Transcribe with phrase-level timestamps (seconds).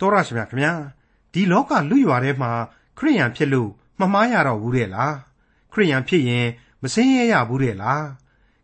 [0.00, 0.72] တော်ရရှိမြခင်ဗျာ
[1.32, 2.52] ဒီလောကလူရွာထဲမှာ
[2.98, 5.14] ခရိယန်ဖြစ်လို့မမှားရတော့ဘူးတဲ့လား
[5.72, 6.46] ခရိယန်ဖြစ်ရင်
[6.82, 8.04] မစင်းရဲရဘူးတဲ့လား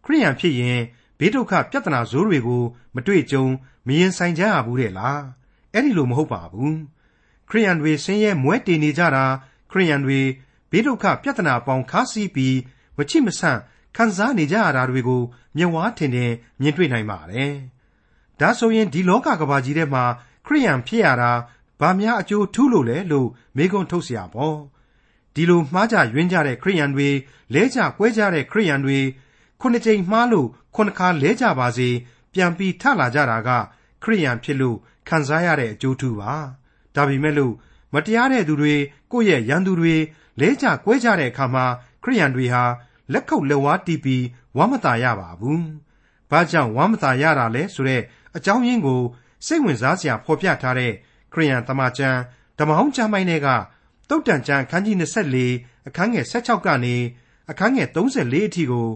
[0.04, 0.78] ခရိယန်ဖြစ်ရင်
[1.18, 2.62] ဘေးဒုက္ခပြဿနာဇိုးတွေကို
[2.94, 3.44] မတွေ့ကြုံ
[3.86, 5.20] မရင်ဆိုင်ကြရဘူးတဲ့လား
[5.72, 6.76] အဲ့ဒီလိုမဟုတ်ပါဘူး
[7.50, 9.24] ခရိယန်တွေဆင်းရဲမွဲတေနေကြတာ
[9.70, 10.20] ခရိယန်တွေ
[10.70, 12.56] ဘေးဒုက္ခပြဿနာပေါင်းခါးစီးပြီး
[12.96, 13.60] မချိမဆန့်
[13.96, 15.22] ခံစားနေကြရတာတွေကို
[15.56, 17.52] မျက်ဝါးထင်ထင်မြင်တွေ့နိုင်ပါတယ်
[18.40, 20.04] ဒါဆိုရင်ဒီလောကကဘာကြီးထဲမှာ
[20.45, 21.31] ခရိယန်ဖြစ်ရတာ
[21.79, 24.57] ဘာများအကျိုးထူးလို့လဲလို့မေးခွန်းထုတ်เสียပေါ့
[25.35, 27.09] ဒီလိုမှားကြယွင်းကြတဲ့ခရိယန်တွေ
[27.53, 28.99] လဲကြကွဲကြတဲ့ခရိယန်တွေ
[29.61, 31.89] ခုနှစ်ကြိမ်မှားလို့ခုနှစ်ခါလဲကြပါစေ
[32.33, 33.49] ပြန်ပြီးထလာကြတာက
[34.03, 36.33] ခရိယန်ဖြစ်လို့ခံစားရတဲ့အကျိုးထူးပါ
[36.95, 37.53] ဒါပေမဲ့လို့
[37.93, 38.75] မတရားတဲ့သူတွေ
[39.11, 39.95] ကိုယ့်ရဲ့ရန်သူတွေ
[40.39, 41.65] လဲကြကွဲကြတဲ့အခါမှာ
[42.03, 42.63] ခရိယန်တွေဟာ
[43.13, 44.25] လက်ခုပ်လက်ဝါးတီးပြီး
[44.57, 45.63] ဝမ်းမသာရပါဘူး။
[46.31, 48.01] ဘာကြောင့်ဝမ်းမသာရတာလဲဆိုတဲ့
[48.35, 49.01] အကြောင်းရင်းကို
[49.44, 50.92] စိတ်ဝင်စားစရာဖော်ပြထားတဲ့
[51.32, 52.20] ခရိယန်တမန်ကျမ်း
[52.58, 53.48] ဓမ္မဟောင်းကျမ်းပိုင်းတွေက
[54.08, 54.96] တုတ်တန်ကျမ်းအခန်းကြီး
[55.42, 56.96] 24အခန်းငယ်16ကနေ
[57.50, 58.88] အခန်းငယ်34အထိကို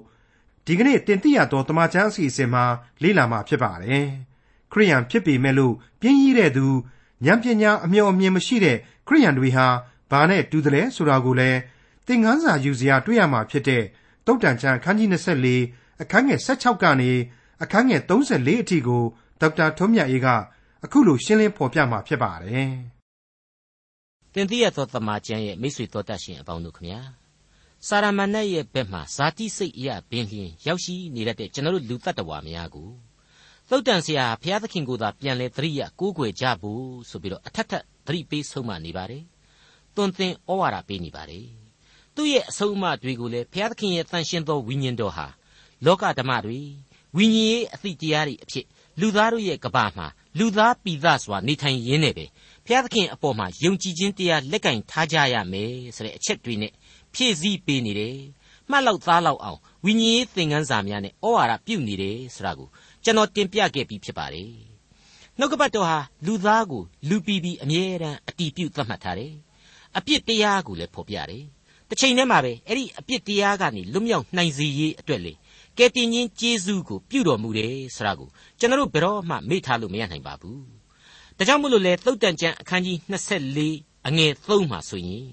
[0.66, 2.64] ဒီကနေ့တင်ပြရသောတမန်ကျမ်းအစီအစဉ်မှာ
[3.02, 4.06] လေ့လာမှာဖြစ်ပါတယ်။
[4.72, 6.66] ခရိယန်ဖြစ်ပေမဲ့လို့ပြင်းကြီးတဲ့သူ
[7.26, 8.76] ဉာဏ်ပညာအမျှော်အမြင်မရှိတဲ့
[9.08, 9.66] ခရိယန်တွေဟာ
[10.10, 11.58] ဘာနဲ့တူတယ်လဲဆိုတာကိုလည်း
[12.06, 13.82] သင်ခန်းစာယူစရာတွေ့ရမှာဖြစ်တဲ့
[14.26, 15.08] တုတ်တန်ချံအခန်းကြီး
[15.54, 17.10] 24အခန်းငယ်16ကနေ
[17.62, 19.04] အခန်းငယ်34အထိကို
[19.40, 20.28] ဒေါက်တာထွန်းမြတ်အေးက
[20.84, 22.70] အခုလိုရှင်းလင်းဖော်ပြမှာဖြစ်ပါတယ်။
[24.34, 27.00] တင်တိရသောတမန်ကျမ်းရဲ့မိတ်ဆွေတော်တတ်ရှင်အပေါင်းတို့ခမညာ
[27.86, 32.90] စာရမဏေရဲ့ဘက်မှာဇာတိစိတ်အရာဘင်းလျင်ရောက်ရှိနေတတ်တဲ့ကျွန်တော်တို့လူတ attva များကို
[33.68, 39.22] သုတ်တန်ဆရာဘုရားသခင်ကိုသာပြန်လဲသတိရကိုးကွယ်ကြဖို့ဆိုပြီးတော့အထက်ထက်သတိပေးဆုံးမနေပါတယ်။
[39.94, 41.46] တွင်သင်ဩဝါဒပေးနေပါတယ်။
[42.14, 45.26] သူ့ရဲ့အဆုံးအမတွေကိုလည်းဘုရားသခင်ရဲ့တန်ရှင်းသောဝိညာဉ်တော်ဟာ
[45.84, 46.60] လောကဓမ္မတွေ
[47.16, 48.66] ဝိညာဉ်ရေးအသည့်တရားတွေအဖြစ်
[49.00, 50.06] လူသားတို့ရဲ့ကဘာမှာ
[50.38, 52.24] လူသားပိသစွာနေထိုင်ရင်းနဲ့ပဲ
[52.64, 56.72] ဘုရားသခင်အပေါ်မှာယုံကြည်ခြင်းတရားလက်ကင်ထားကြရမယ်ဆိုတဲ့အချက်တွေနဲ့
[57.14, 58.16] ဖြည့်ဆည်းပေးနေတယ်။
[58.70, 62.68] မှတ်လောက်သားလောက်အောင်ဝိညာဉ်ရေးသင်ခန်းစာများနဲ့ဩဝါဒပြုနေတယ်ဆိုတာကို
[63.04, 64.50] ကျွန်တော်တင်ပြခဲ့ပြီးဖြစ်ပါတယ်။
[65.38, 69.34] နှုတ်ကပတ်တော်ဟာလူသားကိုလူပီပီအမြဲတမ်းအတီးပြုတ်သတ်မှတ်ထားတယ်။
[69.98, 71.44] အပြစ်တရားကိုလည်းဖော်ပြတယ်။
[71.88, 75.32] တစ်ချိန်တည်းမှာပဲအဲ့ဒီအပြစ်တရားကနေလွတ်မြောက်နိုင်စေရေးအတွက်လေ
[75.80, 80.60] ကယ်တင်ရှင်ကျေးဇူးကိုပြုတော်မူတယ်ဆိုတာကိုကျွန်တော်တို့ဘယ်တော့မှမေ့ထားလို့မရနိုင်ပါဘူး။
[81.38, 82.96] ဒါကြောင့်မို့လို့လေသုတ်တန်ကျမ်းအခန်းကြီး
[83.52, 85.28] 24အငယ်3မှာဆိုရင်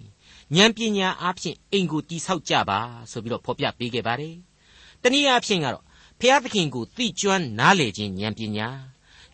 [0.56, 2.80] ဉာဏ်ပညာအားဖြင့်အိမ်ကိုတိဆောက်ကြပါ
[3.12, 4.36] ဆိုပြီးတော့ဖော်ပြပေးခဲ့ပါတယ်။
[5.04, 5.84] တနည်းအားဖြင့်ကတော့
[6.20, 8.68] ဖျားသခင်ကိုသိကျွမ်းနားလေခြင်းဉာဏ်ပညာ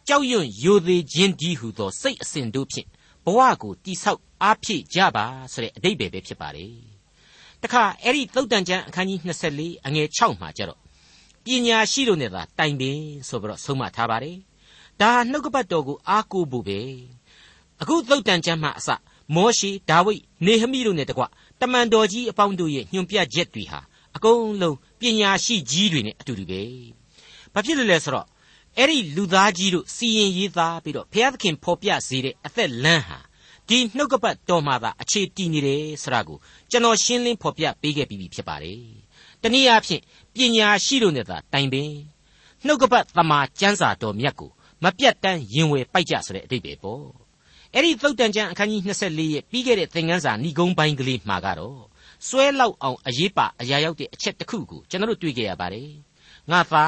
[0.08, 2.88] ကြောက်ရွံ့ယိုသေးခြင်းဒီဟုသောစိတ်အစဉ်တို့ဖြင့်
[3.26, 6.74] ဘဝကိုတိဆောက်အားဖြည့်ကြပါဆိုတဲ့အတိတ်ပဲဖြစ်ပါတယ်။
[7.64, 9.20] တခါအဲ့ဒီသုတ်တန်ကျမ်းအခန်းကြီး
[9.54, 10.83] 24အငယ်6မှာကျတော့
[11.46, 14.38] ပညာရှိလို့နဲ့သာတိုင်ပင်ဆိုပြီးတော့ဆုံးမထားပါတယ်။
[15.02, 16.80] ဒါနှုတ်ကပတ်တော်ကိုအားကိုးဖို့ပဲ။
[17.82, 18.90] အခုသုတ်တန်ကျမ်းမှာအစ
[19.36, 21.24] မောရှေဒါဝိဒ်နေဟမိတို့နဲ့တကွ
[21.62, 23.80] တမန်တော်ကြီးအပေါင်းတို့ရဲ့ညွှန်ပြချက်တွေဟာ
[24.16, 26.62] အကုန်လုံးပညာရှိကြီးတွေနဲ့အတူတူပဲ။
[27.54, 28.28] ဘာဖြစ်လို့လဲဆိုတော့
[28.78, 33.20] အဲ့ဒီလူသားကြီးတို့စီရင်ရေးသားပြီးတော့ဘုရားသခင်ဖော်ပြစေတဲ့အသက်လမ်းဟာ
[33.70, 36.38] ဒီနှုတ်ကပတ်တော်မှာသာအခြေတည်နေတယ်ဆိုတာကို
[36.72, 38.82] ကျွန်တော်ရှင်းလင်းဖော်ပြပေးခဲ့ပြီးဖြစ်ပါတယ်။
[39.42, 40.02] တနည်းအားဖြင့်
[40.36, 41.92] ပညာရှိတို့နဲ့သာတိုင်ပင်
[42.66, 44.52] နှုတ်ကပတ်သမာကျမ်းစာတော်မြတ်ကို
[44.84, 47.06] မပြတ်တမ်းရင်ဝယ်ပိုက်ကြဆိုတဲ့အတိတ်ပဲပေါ့
[47.74, 51.80] အဲ့ဒီသုတ်တန်ကျမ်းအခန်းကြီး24ရဲ့ပြီးခဲ့တဲ့သင်ခန်းစာဏိဂုံးပိုင်းကလေးမှာကတော့
[52.28, 55.90] စွဲလောက်အောင်အရေးပါအရာရောက်တဲ့အချက်တစ်ခုကိုကျွန်တော်တို့တွေ့ကြရပါတယ်
[56.52, 56.86] ငါသာ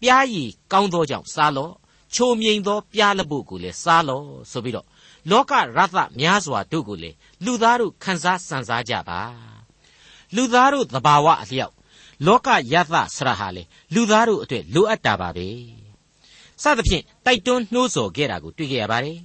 [0.00, 1.74] ပြားရည်ကောင်းသောကြောင့်စားလော့
[2.14, 4.86] ချိုမြိန်သောပြားလပုတ်ကိုလည်းစားလော့ဆိုပြီးတော့
[5.30, 9.20] လောကရသများစွာတို့ကိုလည်းလူသားတို့ခန်းစားစံစားကြပါ
[10.36, 11.74] လူသားတို့သဘာဝအလျောက်
[12.26, 13.62] လောကယသဆရာဟာလေ
[13.94, 15.48] လူသားတို့အတွက်လိုအပ်တာပါပဲ
[16.62, 19.18] စသဖြင့်တိုက်တွန်းနှိုးဆော်ခဲ့တာကိုတွေ့ကြရပါတယ်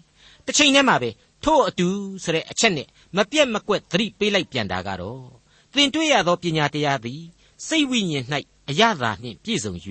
[0.45, 1.09] တစ်ချိန်တည်းမှာပဲ
[1.44, 1.88] ထို့အတူ
[2.23, 5.23] ဆိုတဲ့အချက်နဲ့မပြတ်မကွက်သတိပေးလိုက်ပြန်တာကတော့
[5.75, 7.22] သင်တွေ့ရသောပညာတရားသည်
[7.67, 8.25] စိတ်ဝိညာဉ်၌
[8.69, 9.73] အရသာနှင့်ပြည့်စုံ၍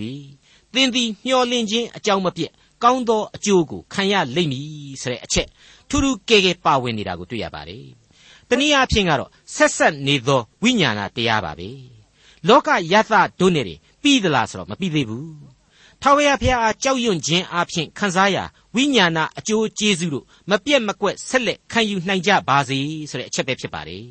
[0.75, 2.51] သင်သည်မျှော်လင့်ခြင်းအကြောင်းမပြည့်
[2.85, 5.49] ကောင်းသောအကျိုးကိုခံရလိမ့်မည်ဆိုတဲ့အချက်
[5.89, 7.87] ထူးထူးကဲကဲပါဝင်နေတာကိုတွေ့ရပါတယ်။
[8.49, 11.71] တနည်းအားဖြင့်ကတော့ဆက်ဆက်နေသောဝိညာဏတရားပါပဲ။
[12.49, 15.27] လောကယသဒုနေတွေပြီးသလားဆိုတော့မပြီးသေးဘူး။
[16.03, 18.39] ထာဝရဘုရားအားကြောက်ရွံ့ခြင်းအပြင်ခံစားရ
[18.75, 22.79] ဝိညာဏအကျိုးကျေးဇူးတို့မပြတ်မကွက်ဆက်လက်ခံယူနိုင်ကြပါစေ
[23.11, 24.07] ဆိုတဲ့အချက်ပဲဖြစ်ပါတယ်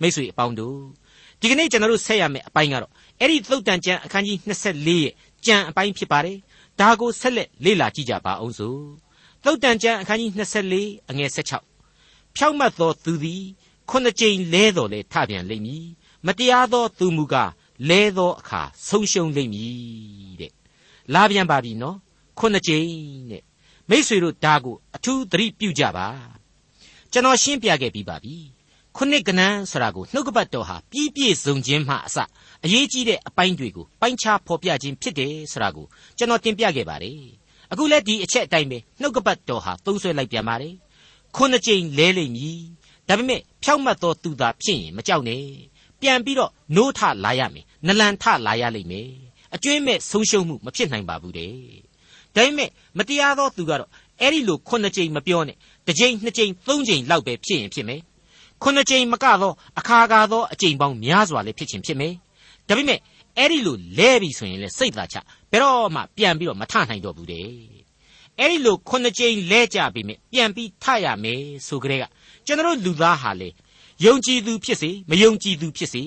[0.00, 0.78] မိတ်ဆွေအပေါင်းတို့
[1.40, 5.12] ဒီကနေ့ကျွန်တော်တို့ဆက်ရမယ့်အပိုင်းကတော့အဲ့ဒီသုတ်တန်ကျမ်းအခန်းကြီး24ရဲ့
[5.46, 6.38] ကျမ်းအပိုင်းဖြစ်ပါတယ်
[6.80, 8.80] ဒါကိုဆက်လက်လေ့လာကြည့်ကြပါအောင်စို့
[9.44, 10.30] သုတ်တန်ကျမ်းအခန်းကြီး
[10.70, 11.30] 24အငယ်
[11.86, 13.42] 16ဖြောက်မတ်သောသူသည်
[13.90, 15.86] ခုနှစ်ကြိမ်လဲတော်လဲထပြန်လိမ့်မည်
[16.26, 17.50] မတရားသောသူမူကား
[17.88, 20.52] လဲသောအခါဆုံးရှုံးလိမ့်မည်တဲ့
[21.14, 21.96] လာပြန်ပါပြီနော်
[22.38, 22.88] ခုနှစ်ကြိမ်
[23.30, 23.42] တဲ့
[23.90, 26.08] မိษွေတို့ဒါကိုအထူးသတိပြုကြပါ
[27.12, 28.36] ကျွန်တော်ရှင်းပြခဲ့ပြီးပါပြီ
[28.96, 32.18] ခုနှစ်ကနန်းဆိုတာကိုနှုတ်ကပတ်တော်ဟာပြည့်ပြည့်စုံခြင်းမှအစ
[32.64, 35.86] အရေးကြီးတဲ့အပိုင်းတွေကိုပိုင်းခြားဖော်ပြခြင်းဖြစ်တယ်ဆိုတာကို
[36.18, 37.20] ကျွန်တော်တင်ပြခဲ့ပါတယ်
[37.72, 40.74] အခုလည်းဒီအချက်အတိုင်းပဲနှုတ်ကပတ်တော်ဟာသုံးဆွဲလိုက်ပြန်ပါတယ်
[41.36, 42.60] ခုနှစ်ကြိမ်လဲလိမ့်မည်
[43.08, 45.44] ဒါပေမဲ့ဖြောက်မှတ်သောသူသာဖြစ်ရင်မကြောက်နဲ့
[46.00, 49.08] ပြန်ပြီးတော့နိုးထလာရမယ်နလန်ထလာရလိမ့်မယ်
[49.54, 51.52] အကျွင်းမဲ့ဆုံးရှုံးမှုမဖြစ်နိုင်ပါဘူးတဲ့
[52.34, 55.56] ဒါပေမဲ့မတရားသောသူကတော့အဲ့ဒီလိုခုနှစ်ကြိမ်မပြောနဲ့
[55.86, 58.00] တစ်ကြိမ်နှစ်ကြိမ်သုံးကြိမ်လောက်ပဲဖြစ်ရင်ဖြစ်မယ်
[58.62, 62.14] ခုနှစ်ကြိမ်မကတော့အခါကာသောအကြိမ်ပေါင်းများစွာလည်းဖြစ်ခြင်းဖြစ်မယ်
[62.68, 63.00] ဒါပေမဲ့
[63.38, 65.16] အဲ့ဒီလိုလဲပြီဆိုရင်လေစိတ်သာချ
[65.50, 67.48] ဘယ်တော့မှပြန်ပြီးတော့မထနိုင်တော့ဘူးတဲ့
[68.38, 72.04] အဲ့ဒီလိုခုနှစ်ကြိမ်လဲကြပြီမြပြန်ပြီးထရမယ်ဆိုကြတဲ့က
[72.46, 73.48] ကျွန်တော်လူသားဟာလေ
[74.04, 76.02] ယုံကြည်သူဖြစ်စေမယုံကြည်သူဖြစ်စေ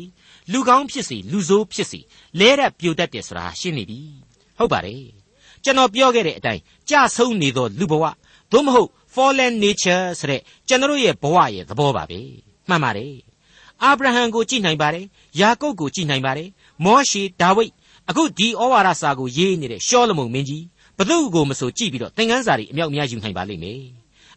[0.52, 2.00] လူကောင်းဖြစ်စေလူဆိုးဖြစ်စေ
[2.40, 4.00] လဲရပြိုတတ်တယ်ဆိုတာရှင်းနေပြီ
[4.58, 5.04] ဟုတ်ပါတယ်
[5.64, 8.06] ကျွန်တော်ပြောခဲ့တဲ့အတိုင်းကြဆုံးနေသောလူဘဝ
[8.52, 12.20] သို့မဟုတ် fallen nature ဆိုတဲ့ကျွန်တော်ရဲ့ဘဝရဲ့သဘောပါပဲ
[12.70, 13.16] မှန်ပါတယ်
[13.84, 15.06] အာဗြဟံကိုကြည့်နိုင်ပါတယ်
[15.40, 16.50] ယာကုပ်ကိုကြည့်နိုင်ပါတယ်
[16.86, 17.72] မောရှေဒါဝိဒ်
[18.10, 20.64] အခုဒီဩဝါဒစာကိုရေးနေတဲ့ရှောလမုန်မင်းကြီး
[20.98, 23.82] ဘသူ့ကိုမဆိုကြည့်ပြီးတော့သင်ခန်းစာတွေအမြောက်အများယူနိုင်ပါလိမ့်မယ်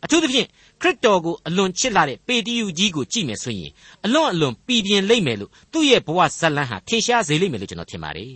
[0.05, 0.47] အထူးသဖြင့်
[0.81, 3.71] ခရစ်တော်ကိုအလွန်ချစ်လာတဲ့ပေတရုကြီးကိုကြည့်မယ်ဆိုရင်
[4.05, 8.33] အလွန်အလွန်ပြည်ပြင်းလိမ့်မယ်လို့သူ့ရဲ့ဘဝဇတ်လန်းဟာထင်ရှားစေလိမ့်မယ်လို့ကျွန်တော်ထင်ပါတယ်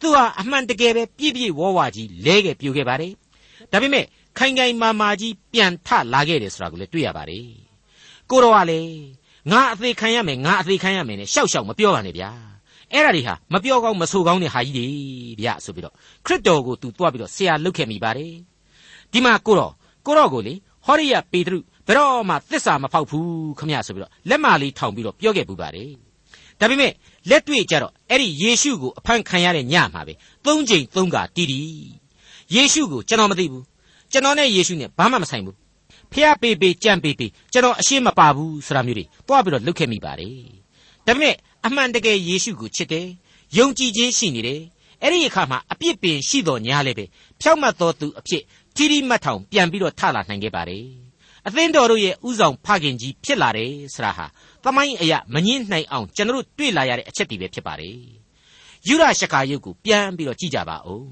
[0.00, 3.12] သူဟာအမှန်တကယ်ပဲပြည့်ပြည့်ဝဝကြီးလဲခဲ့ပြိုခဲ့ပါတယ်
[3.72, 4.04] ဒါပေမဲ့
[4.38, 7.46] ခိုင်ခိုင်မာမာကြီးပြန်ထလာခဲ့တယ်ဆိုတာကိုလည်းတွေ့ရပါတယ်
[8.30, 8.80] ကိုတော်ကလေ
[9.50, 12.30] ငါအသေးခံရမယ်ငါအသေးခံရမယ်နဲ့ရှောက်ရှောက်မပြောပါနဲ့ဗျာ
[12.92, 14.86] အဲ့ဒါတွေဟာမပြောကောင်းမဆိုကောင်းတဲ့ဟာကြီးတွေ
[15.40, 15.94] ဗျာဆိုပြီးတော့
[16.26, 18.32] ခရစ်တော်ကိုသူတွားပြီးတော့ဆရာလုတ်ခဲ့မိပါတယ်
[19.12, 19.72] ဒီမှာကိုတော်
[20.06, 20.54] ကိုတော်ကိုလေ
[20.86, 25.90] ဟောရိယပေတရုဘယ်တော့မှသစ္စာမဖောက်ဘူးခမရဆိုပြီးတော့လက်မလေးထောင်ပြီးတော့ပြောခဲ့ပူပါတယ်
[26.60, 26.92] ဒါပေမဲ့
[27.30, 30.14] လက်တွေ့ကြတော့အဲ့ဒီယေရှုကိုအဖန်ခံရတဲ့ညမှာပဲ
[30.46, 31.66] သုံးချိန်သုံးခါတီးတီး
[32.54, 33.64] ယေရှုကိုကျွန်တော်မသိဘူး
[34.12, 35.56] ကျွန်တော်နဲ့ယေရှုနဲ့ဘာမှမဆိုင်ဘူး
[36.12, 40.34] ဖះပေပေကြံပေပေကျွန်တော်အရှင်းမပါဘူးဆိုတာမျိုးတွေတွားပြီးတော့လုတ်ခဲ့မိပါတယ်
[41.06, 41.34] ဒါပေမဲ့
[41.66, 43.06] အမှန်တကယ်ယေရှုကိုချစ်တယ်
[43.58, 44.60] ယုံကြည်ခြင်းရှိနေတယ်
[45.02, 47.04] အဲ့ဒီအခါမှာအပြစ်ပင်ရှိတော်ညာလည်းပဲ
[47.40, 48.42] ဖြောက်မှတ်တော်သူအဖြစ်
[48.76, 50.84] ထီရီမတ်ထောင်ပြန်ပြီးတော့ထလာနိုင်ခဲ့ပါတယ်
[51.46, 54.26] အသင်းတော်တို့ရဲ့ဥဆောင်ဖခင်ကြီးဖြစ်လာတယ်ဆိုတာဟာ
[54.64, 57.96] သမိုင်းအရာမငင်းနိုင်အောင်ကျွန်တော်တို့တွေ့လာရတဲ့အချက်တွေပဲဖြစ်ပါတယ်
[58.88, 61.06] ယူရရှကာယုတ်ကိုပြန်ပြီးတော့ကြည့်ကြပါဦး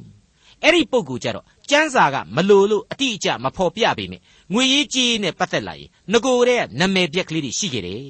[0.62, 4.20] အဲ့ဒီပုံကိုကြတော့ကျမ်းစာကမလိုလို့အတိအကျမဖော်ပြပေမဲ့
[4.52, 8.04] ငွေရေးကြေးနဲ့ပတ်သက်လာရင်ငကိုတဲ့နာမည်ပြက်ကလေးတွေရှိခဲ့တယ်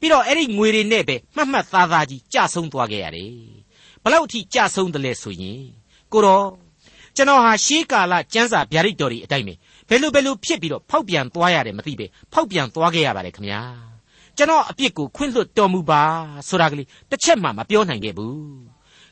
[0.00, 3.34] ပြီးတော့အဲ့ဒီငွေတွေနဲ့ပဲမှတ်မှတ်သားသားကြီးကြဆုံးသွားခဲ့ရတယ်
[4.02, 5.60] ဘလောက်အထိကြဆုံးတယ်လဲဆိုရင်
[6.12, 6.46] ကိုတော့
[7.16, 9.54] ကျွန်တော်ဟာရှေးကာလကျမ်းစာဗျာဒိတ်တော်တွေအတိုင်းပဲ
[9.88, 13.60] ဘယ်လိုဘယ်လိုဖြစ်ပြီးတော့ဖောက်ပြန်သွားရတယ်မသိပဲဖောက်ပြန်သွားခဲ့ရပါတယ်ခင်ဗျာ
[14.36, 16.02] ကျွန်တော်အပြစ်ကိုခွင့်လွှတ်တော်မူပါ
[16.48, 18.36] ဆိုတာကလေးတစ်ချက်မှမပြောနိုင်ခဲ့ဘူး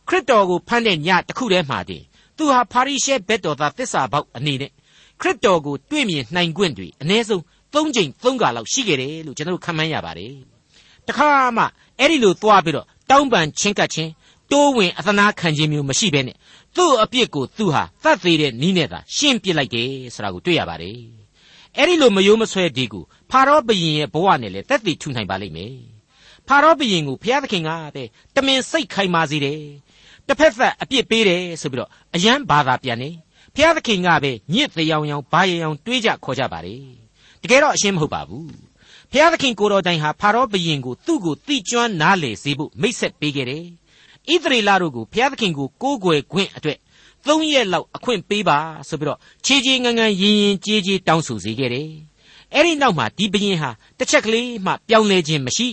[0.08, 2.04] ခရစ်တော်ကိုဖမ်းတဲ့ညတစ်ခုတည်းမှတည်း
[2.36, 4.70] သူဟာဖာရိရှဲဘက်တော်သားသစ္စာပေါက်အနေနဲ့
[5.20, 7.42] ခရစ်တော်ကိုတွေ့မြင်နိုင်ခွင့်တွေအ ਨੇ ဆုံး
[7.74, 10.32] ၃ချိန်၃ခါလောက်ရှိခဲ့တယ်လို့ကျွန်တော်ခံမှန်းရပါတယ်
[11.08, 11.64] တခါမှ
[11.98, 14.10] အဲ့ဒီလိုသွားပြီးတော့တောင်းပန်ချင်းကပ်ချင်း
[14.52, 16.36] တိုးဝင်အသနာခံခြင်းမျိုးမရှိဘဲနဲ့
[16.78, 20.98] သူ့အပြစ်ကိုသူဟာသတ်သေးတဲ့နီးနဲ့သာရှင်းပစ်လိုက်တယ်ဆိုတာကိုတွေ့ရပါတယ်
[21.76, 25.74] အဲ့ဒီလိုမယိုးမဆွဲဒီကိုဖာရောဘုရင်ရဲ့ဘဝနဲ့လည်းတက်တည်ထူနိုင်ပါလိမ့်မယ်
[26.48, 29.60] ဖာရောဘုရင်ကိုဘုရားသခင်ကတဲ့တမင်စိတ်ခိုင်မာစေတယ်
[30.26, 33.10] တစ်ဖက်သက်အပြစ်ပေးတယ်ဆိုပြီးတော့အယံဘာသာပြန်နေ
[33.54, 36.76] ဘုရားသခင်ကပဲညစ်တရားရောင်ဘာရရောင်တွေးကြခေါ်ကြပါလေ
[37.42, 38.50] တကယ်တော့အရှင်းမဟုတ်ပါဘူး
[39.10, 43.64] ဘုရားသခင်ကိုတော်တိုင်ဟာဖာရောဘုရင်ကိုသူ့ကိုတိကျွမ်းနားလေစေဖို့မိတ်ဆက်ပေးခဲ့တယ်
[44.32, 46.78] ဣသရေလတို့ကိုဘုရားသခင်ကိုကိုးကွယ်ခွင့်အတွက်
[47.26, 48.58] သုံးရက်လောက်အခွင့်ပေးပါ
[48.88, 51.90] ဆိုပြီးတော့ခြေခြေငန်းငန်းရင်ရင်ကြေးကြေးတောင်းဆိုစေခဲ့တယ်
[52.54, 55.68] အဲ့ဒီနောက်မှာဒီဘုရင်ဟာတစ်ချက်ကလေးမှပြောင်းလဲခြင်းမရှိ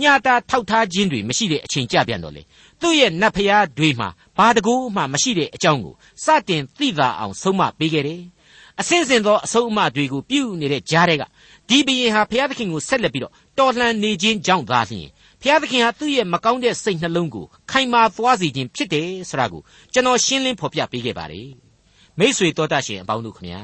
[0.00, 2.42] ညှာတာထောက်ထားခြင်းတွေမရှိတဲ့အချိန်ကြပြန်တော့လေ
[2.80, 8.22] သူ့ရဲ့နတ်ဖျားတွေမှာဘာတကူမှမရှိတဲ့အကြောင်းကိုစတင်သိသာအောင်ဆုံးမပေးခဲ့တယ်။
[8.80, 11.22] အစင်စင်သောအဆုံးအမတွေကိုပြုနေတဲ့ကြားတဲ့က
[11.68, 15.08] ဒီဘရင်ဟာဘုရားသခင်ကိုဆက်လက်ပြီးတော့တော်လှန်နေခြင်းကြောင့်သာလျှင်
[15.42, 21.48] ဘုရားသခင်ဟာသူ့ရဲ့မကောင်းတဲ့စိတ်နှလုံးကိုခိုင်မာသွားစေခြင်းဖြစ်တယ်ဆိုတာကိုကျွန်တော်ရှင်းလင်းဖော်ပြပေးခဲ့ပါတယ်။
[22.18, 23.62] မိษွေတော်တတ်ရှင်အပေါင်းတို့ခမညာ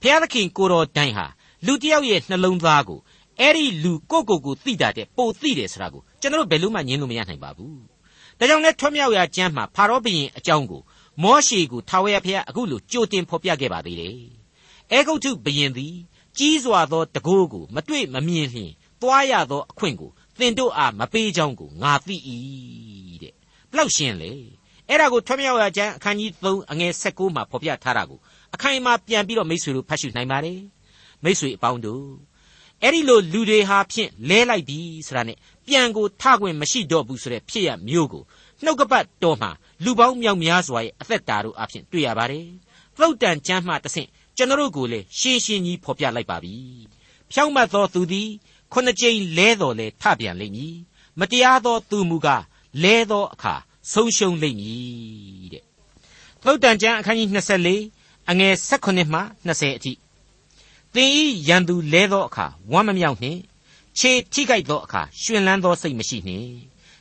[0.00, 1.26] ဘုရားသခင်ကိုတော်တိုင်ဟာ
[1.66, 3.00] လူတစ်ယောက်ရဲ့နှလုံးသားကို
[3.40, 7.74] အဲ့ဒီလူကိုကိုကိုသိတာတဲ့ပိုသိတယ်ဆိုတာကိုကျွန်တော်တို့ဘယ်လို့မှညင်းလို့မရနိုင်ပါဘူး။
[8.38, 10.82] ဒါကြောင့်လည်းထွတ်မြောက်ရာကျမ်းမှာဖာရောဘုရင်အကြောင်းကို
[11.22, 14.18] မောရှေကိုထာဝရဘုရားအခုလိုကြိုတင်ဖော်ပြခဲ့ပါသေးတယ်။
[14.92, 15.94] အဲဂုတ်ထုဘုရင်သည်
[16.38, 22.16] ကြီးစွာသောတကိုးကိုမတွေ့မမြင်လျင်သွားရသောအခွင့်ကို သင်တို့အားမပေးကြောင်းကိုငါသိ၏
[23.22, 23.34] တဲ့။
[23.70, 24.32] ဘလောက်ရှင်းလေ။
[24.88, 28.18] အဲ့ဒါကိုထွတ်မြောက်ရာကျမ်းအခန်းကြီး3အငယ်16မှာဖော်ပြထားတာကို
[28.54, 30.60] အခိုင်အမာပြန်ပြီးတော့မိတ်ဆွေတို့ဖတ်ရှုနိုင်ပါတယ်။
[31.24, 32.06] မိတ်ဆွေအပေါင်းတို့
[32.82, 38.22] အဲ့ဒီလိုလူတွေဟာဖြင့်လဲလိုက်ပြီဆိုတာနဲ့ပြန်ကိုထခွင့်မရှိတော့ဘူးဆိုတဲ့ဖြစ်ရမျိုးကို
[38.64, 39.50] နှုတ်ကပတ်တော်မှာ
[39.84, 42.46] လူပေါင်းမြောက်များစွာရဲ့အသက်တာတို့အဖြစ်တွေ့ရပါတယ်။
[42.98, 46.54] သုတ်တန်ကျမ်းမှတဆင့်ကျွန်တော်တို့ကိုလည်းရှင်းရှင်းကြီးဖော်ပြလိုက်ပါပြီ
[47.32, 48.30] ဖြောင့်မတ်သောသူသည်
[48.72, 50.76] ခုနှစ်ကြိမ်လဲတော်လဲထပြန်လိမ့်မည်
[51.18, 52.44] မတရားသောသူမူကား
[52.82, 53.54] လဲသောအခါ
[53.92, 55.64] ဆုံးရှုံးလိမ့်မည်တဲ့
[56.44, 57.28] သုတ်တန်ကျမ်းအခန်းကြီး
[57.78, 59.92] 24အငယ်16မှ20အထိ
[60.94, 63.40] သင်ဤရန်သူလဲသောအခါဝမ်းမမြောက်နှင့်
[63.98, 66.48] ခြေထိခိုက်သောအခါရှင်လန်းသောစိတ်မရှိနှင့်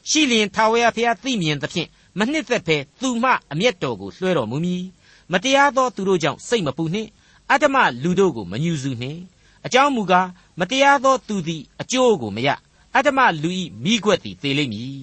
[0.09, 1.89] ရှိလျင်ထာဝရဘုရားသိမြင်သဖြင့်
[2.19, 4.83] မနှစ်သက်ဘဲသူမှအမျက်တော်ကိုလွှဲတော်မူမည်
[5.31, 7.09] မတရားသောသူတို့ကြောင့်စိတ်မပူနှင့်
[7.51, 9.19] အတ္တမလူတို့ကိုမညှူစုနှင့်
[9.65, 10.27] အကြောင်းမူကား
[10.59, 12.49] မတရားသောသူသည်အကျိုးကိုမရ
[12.95, 15.01] အတ္တမလူဤမိခွက်သည်သေလိမ့်မည်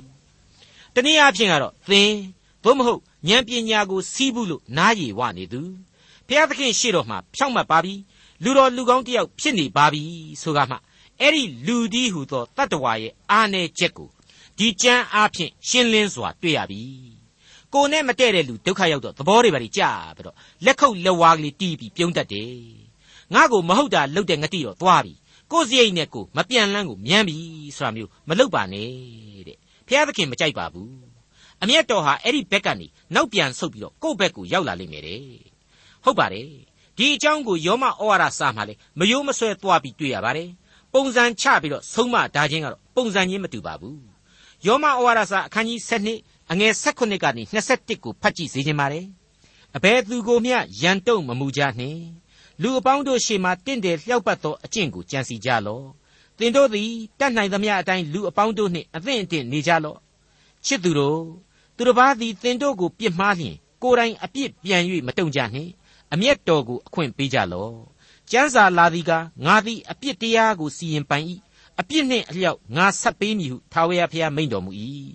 [0.94, 2.12] တနည်းအားဖြင့်ကတော့သင်
[2.64, 5.60] သို့မဟုတ်ဉာဏ်ပညာကိုစီးဘူးလို့နားရည်ဝနေသူ
[6.26, 7.94] ဘုရားသခင်ရှေ့တော်မှာဖြောင့်မတ်ပါပြီ
[8.44, 10.02] လူတော်လူကောင်းတယောက်ဖြစ်နေပါပြီ
[10.42, 10.76] ဆိုကမှ
[11.20, 14.08] အဲ့ဒီလူဒီဟုသောတတ္တဝါရဲ့အာနယ်ချက်ကို
[14.58, 16.82] ဒီကြမ်းအားဖြင့်ရှင်းလင်းစွာတွေ့ရပြီ
[17.74, 22.79] ကိုနဲ့မတည့်တဲ့လူဒုက္ခရောက်တော့သဘောတွေပါကြာပြီးတော့လက်ခုပ်လက်ဝါးကလေးတီးပြီးပြုံးတတ်တယ်
[23.34, 25.14] ငါ့ကိုမဟုတ်တာလုပ်တဲ့ငတိတော့သွားပြီ
[25.52, 27.36] ကိုစရိတ်နဲ့ကိုမပြန်လန်းကိုမြန်းပြီ
[27.76, 28.88] ဆိုတာမျိုးမလုပ်ပါနဲ့
[29.48, 29.56] တဲ့
[29.86, 30.92] ဘုရားသခင်မကြိုက်ပါဘူး
[31.62, 35.22] အမျက်တော်ဟာအဲ့ဒီဘက်ကနေနောက်ပြန်ဆုတ်ပြီးတော့ကိုယ့်ဘက်ကိုရောက်လာလိမ့်မယ်တဲ့
[36.04, 36.46] ဟုတ်ပါတယ်
[36.96, 40.50] ဒီအကြောင်းကိုယောမဩဝါဒစာမှာလေမယိုးမဆွဲသွားပြီးတွေ့ရပါတယ်
[40.92, 44.00] ပုံစံချပြီးတော့ဆုံးမဒါချင်းကတော့ပုံစံချင်းမတူပါဘူး
[44.66, 45.80] ယောမဩဝါဒစာအခန်းကြီး
[46.14, 47.42] 7အငယ်16ကနေ
[47.74, 49.06] 21ကိုဖတ်ကြည့်စေချင်ပါတယ်
[49.76, 52.00] အဘယ်သူကိုမျှရန်တုံမမူကြနှင့်
[52.61, 55.85] လူအပေါင်းတို့ရှေ့မှတင့်တယ်လျှောက်ပတ်သောအကျင့်ကိုကြံစီကြလော့
[56.37, 59.97] သင်တို့သည်တတ်နိုင်သမျှအတိုင်းလူအပေါင်းတို့နှင့်အသင့်အတင့်နေကြလော့
[60.65, 61.21] ချစ်သူတို့
[61.75, 65.71] သူတစ်ပါးသည်သင်တို့ကိုပြစ်မှားလျင်ကိုယ်တိုင်အပြစ်ပြန်၍မတုံ့ကြနှင့်
[66.13, 67.73] အမျက်တော်ကိုအခွင့်ပေးကြလော့
[68.31, 69.11] ကျမ်းစာလာသည်က
[69.45, 71.25] ငါသည်အပြစ်တရားကိုစီရင်ပိုင်၏
[71.79, 74.71] အပြစ်နှင့်အလျောက်ငါဆက်ပေးမည်ဟုထာဝရဘုရားမိန့်တော်မူ၏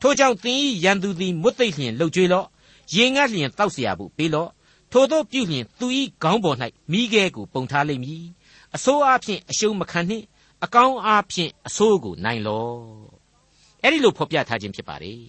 [0.00, 2.46] ထို့ကြောင့်သင်၏ရန်သူသည်မွတ်သိပ်လျင်လှုပ်ကြွေးလော့
[2.94, 4.50] ရေငတ်လျင်တောက်เสียဖို့ပေးလော့
[4.97, 5.87] ထိုတို့ပြုလျင်သူ၏
[6.23, 6.57] ခေါင်းပေါ်၌
[6.91, 8.23] မိခဲကိုပုံထားလိမ့်မည်
[8.75, 10.25] အဆိုးအားဖြင့်အရှုံးမခံနှင့်
[10.63, 12.79] အကောင်းအားဖြင့်အဆိုးကိုနိုင်လော့
[13.81, 15.21] အဲ့ဒီလိုဖော်ပြထားခြင်းဖြစ်ပါတယ်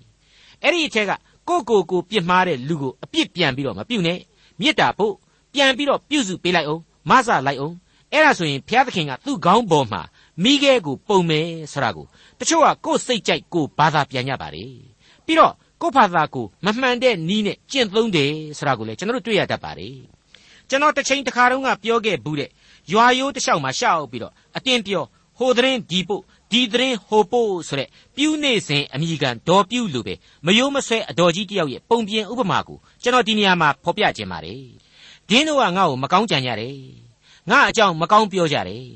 [0.62, 1.12] အဲ့ဒီအထက်က
[1.48, 4.18] ကိုကိုကိုပြစ်မှားတဲ့လူကိုအပြစ်ပြန်ပြီးတော့မပြုတ်နဲ့
[4.60, 5.14] မေတ္တာပို့
[5.54, 7.74] ပြန်ပြီးတော့ပြုစုပေးလိုက်အောင်မဆလိုက်အောင်
[8.12, 10.02] အဲ့ဒါဆိုရင်ဘုရားသခင်ကသူ့ခေါင်းပေါ်မှာ
[10.42, 12.06] မိခဲကိုပုံမယ်ဆိုတာကို
[12.38, 14.72] တချို့ကကိုယ်စိတ်ကြိုက်ကိုဘာသာပြန်ကြပါတယ်
[15.26, 19.96] ပြီးတော့ ကိုယ့်ဘာသာကိုမမှန်တဲ့နီးနဲ့ကျင့်သုံးတယ်ဆိုတာကိုလည်းကျွန်တော်တို့တွေ့ရတတ်ပါတယ်
[20.68, 22.50] ကျွန်တော်တစ်ချိန်တစ်ခါတုန်းကပြောခဲ့ဘူးတဲ့
[22.92, 25.04] ရွာရိုးတစ်လျှောက်မှာရှောက်ပြီးတော့အတင်းပြော
[25.38, 30.14] ဟိုသတင်းဒီပို့ဒီသတင်းဟိုပို့ဆိုတဲ့ပြူးနေစဉ်အမိကန်ဒေါ်ပြူးလိုပဲ
[30.46, 34.62] မယိုးမဆွဲအတော်ကြီးတယောက်ရဲ့ပုံပြင်ဥပမာကိုကျွန်တော်ဒီနေရာမှာဖော်ပြခြင်းပါတယ်
[35.28, 36.76] ဒင်းတို့ကငါ့ကိုမကောင်းကြံကြတယ်
[37.50, 38.86] ငါအကြောင်းမကောင်းပြောကြတယ်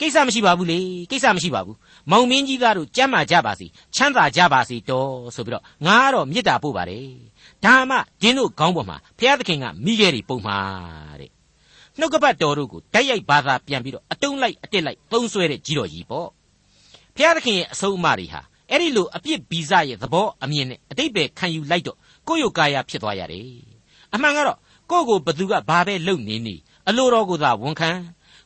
[0.00, 0.78] ကိစ္စမရှိပါဘူးလေ
[1.10, 1.76] ကိစ္စမရှိပါဘူး
[2.10, 7.08] မောင်မင်းကြီးသားတို့ကြမ်းမာကြပါစေချမ်းသာကြပါစေတော်ဆိုပြီးတော့ငါကတော့မေတ္တာပို့ပါတယ်
[7.64, 10.58] ဒါမှဒင်းတို့ခေါင်းပေါ်မှာဘုရားသခင်ကမိခဲ့တွေပုံမှာ
[11.20, 11.30] တဲ့
[11.98, 16.28] နှုတ်ကပတ်တော်တို့ကိုတိုက်ရိုက်ဘာသာပြန်ပြီးတော့အတုံးလိုက်အတက်လိုက်သုံးဆွဲတဲ့ကြီးတော်ကြီးပေါ့
[17.16, 21.98] ဘုရားသခင်ရဲ့အဆုံးအမတွေဟာအဲ့ဒီလိုအပြစ်ဗီဇရဲ့သဘောအမြင်နဲ့အတိတ်ပဲခံယူလိုက်တော့
[22.28, 23.48] ကိုယ့်ရုပ်ကာယဖြစ်သွားရတယ်
[24.14, 24.58] အမှန်ကတော့
[24.90, 26.54] ကိုယ့်ကိုဘသူကဘာပဲလုပ်နေနေ
[26.88, 27.90] အလိုတော်ကိုသာဝန်ခံ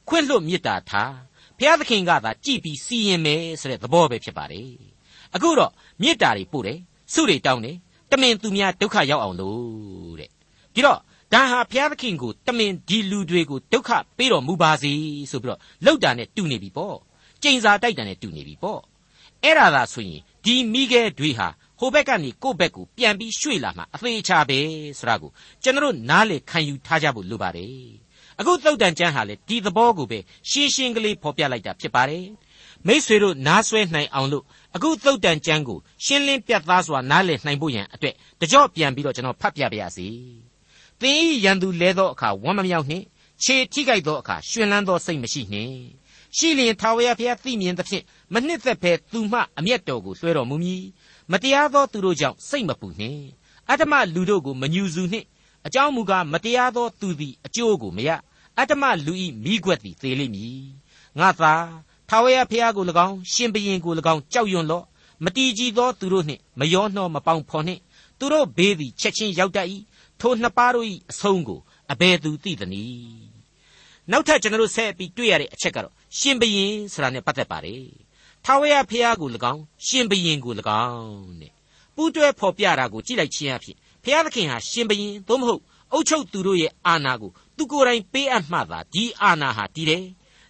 [0.09, 1.13] ခွင့်လွတ်မေတ္တာထား
[1.61, 4.71] ဘုရားသခင်ကသာကြည်ပြီးစီရင်မယ်ဆိုတဲ့သဘောပဲဖြစ်ပါတယ်
[5.35, 6.79] အခုတော့မေတ္တာတွေပို့တယ်
[7.13, 7.77] ဆုတွေတောင်းတယ်
[8.11, 10.31] တမင်သူများဒုက္ခရောက်အောင်လို့တဲ့
[10.75, 10.99] ဒီတော့
[11.33, 14.93] ဒါဟာဘုရားသခင်ကိုတမင်ဒီလူတွေကိုဒုက္ခပေးတော်မူပါစေ
[15.31, 16.97] ဆိုပြီးတော့လောက်တာနဲ့တူနေပြီပေါ့
[17.43, 18.81] ကျိန်စာတိုက်တာနဲ့တူနေပြီပေါ့
[19.45, 21.49] အဲ့ဒါသာဆိုရင်ဒီမိခဲတွေဟာ
[21.79, 24.59] ဟိုဘက်ကနေကိုယ့်ဘက်ကိုပြန်ပြီးရွှေ့လာမှအသေးချာပဲ
[24.99, 25.31] ဆိုတာကို
[25.63, 27.75] ကျွန်တော်နားလေခံယူထားကြဖို့လိုပါတယ်
[28.41, 30.19] အခုသုတ်တန်ကျမ်းဟာလေဒီသဘောကိုပဲ
[30.51, 32.27] ရှင်းရှင်းကလေးဖော်ပြလိုက်တာဖြစ်ပါတယ်
[32.87, 34.45] မိษွေတို့နားဆွဲနိုင်အောင်လို့
[34.77, 40.09] အခုသုတ်တန်ကျမ်းကိုရှင်းလင်းပြတ်သားစွာနားလည်နိုင်ဖို့ရန်အတွက်တကြော့ပြန်ပြီးတော့ကျွန်တော်ဖတ်ပြပါရစေ
[41.01, 43.05] သင်ဤရန်သူလဲသောအခါဝမ်းမမြောက်နှင့်
[43.43, 45.75] ခြေထိကြိုက်သောအခါရှင်လန်းသောစိတ်မရှိနှင့်
[46.37, 50.85] ရှိလျင်ထာဝရဘုရားသိမြင်သဖြင့်မနှစ်သက်ဘဲသူမှအမျက်တော်ကိုလွှဲတော်မူမည်
[51.31, 53.23] မတရားသောသူတို့ကြောင့်စိတ်မပူနှင့်
[53.69, 55.27] အတ္တမလူတို့ကိုမညူစုနှင့်
[55.67, 58.11] အကြောင်းမူကားမတရားသောသူသည်အကျိုးကိုမရ
[58.61, 60.63] အတ္တမလူဤမိခွက်သည်သေလိမ့်မည်
[61.19, 61.55] ငါသာ
[62.09, 64.85] ထာဝရဘုရားကို၎င်းရှင်ဘုရင်ကို၎င်းကြောက်ရွံ့လော့
[65.25, 67.81] မတီးကြည်သောသူတို့နှင့်မယောနှောမပေါင်းဖော်နှင့်
[68.19, 69.69] သူတို့ဘေးသည်ချက်ချင်းရောက်တတ်၏
[70.21, 71.61] ထိုနှစ်ပါးတို့၏အဆုံးကို
[71.93, 73.31] အဘယ်သူသိသနည်း
[74.11, 77.87] နောက်ထပ်ကျွန်တော်တို့ဆက်ပြီးတွေ့ရတဲ့အချက်ကတော့ရှင်ဘုရင်ဆိုတာနဲ့ပတ်သက်ပါတယ်
[78.45, 81.53] ထာဝရဘုရားကို၎င်းရှင်ဘုရင်ကို၎င်းတဲ့
[81.95, 90.05] ပူးတွဲဖော်ပြတာကိုကြည့်လိုက်ခြင်းအဖြစ်ဘုရားသခင်ဟာရှင်ဘုရင်သို့မဟုတ် အုပ်ချုပ်သူတို့ရဲ့အာဏာကိုသူကိုယ်တိုင်ပေးအပ်မှသာဒီအာဏာဟာတည်တယ်